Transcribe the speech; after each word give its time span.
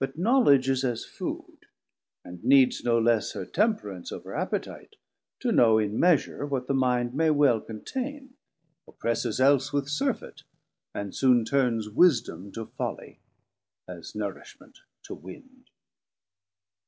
But 0.00 0.18
Knowledge 0.18 0.68
is 0.68 0.84
as 0.84 1.04
food, 1.04 1.66
and 2.24 2.42
needs 2.42 2.82
no 2.84 2.98
less 2.98 3.34
Her 3.34 3.46
Temperance 3.46 4.10
over 4.10 4.34
Appetite, 4.34 4.96
to 5.38 5.52
know 5.52 5.78
In 5.78 6.00
measure 6.00 6.44
what 6.44 6.66
the 6.66 6.74
mind 6.74 7.14
may 7.14 7.30
well 7.30 7.60
contain, 7.60 8.34
Oppresses 8.88 9.38
else 9.38 9.72
with 9.72 9.88
Surfet, 9.88 10.42
and 10.92 11.14
soon 11.14 11.44
turns 11.44 11.88
Wisdom 11.88 12.50
to 12.50 12.66
Folly, 12.66 13.20
as 13.86 14.16
Nourishment 14.16 14.80
to 15.04 15.14
Winde. 15.14 15.70